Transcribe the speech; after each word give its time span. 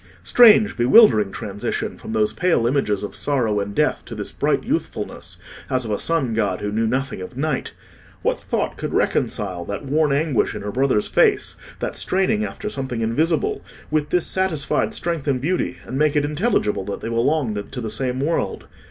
Strange, 0.23 0.75
bewildering 0.75 1.31
transition 1.31 1.95
from 1.95 2.11
those 2.11 2.33
pale 2.33 2.65
images 2.65 3.03
of 3.03 3.15
sorrow 3.15 3.59
and 3.59 3.75
death 3.75 4.03
to 4.03 4.15
this 4.15 4.31
bright 4.31 4.63
youthfulness, 4.63 5.37
as 5.69 5.85
of 5.85 5.91
a 5.91 5.99
sun 5.99 6.33
god 6.33 6.59
who 6.59 6.71
knew 6.71 6.87
nothing 6.87 7.21
of 7.21 7.37
night! 7.37 7.73
What 8.23 8.43
thought 8.43 8.77
could 8.77 8.95
reconcile 8.95 9.63
that 9.65 9.85
worn 9.85 10.11
anguish 10.11 10.55
in 10.55 10.63
her 10.63 10.71
brother's 10.71 11.07
face—that 11.07 11.95
straining 11.95 12.43
after 12.43 12.67
something 12.67 13.01
invisible—with 13.01 14.09
this 14.09 14.25
satisfied 14.25 14.95
strength 14.95 15.27
and 15.27 15.39
beauty, 15.39 15.77
and 15.85 15.99
make 15.99 16.15
it 16.15 16.25
intelligible 16.25 16.83
that 16.85 17.01
they 17.01 17.09
belonged 17.09 17.71
to 17.71 17.79
the 17.79 17.91
same 17.91 18.19
world? 18.21 18.65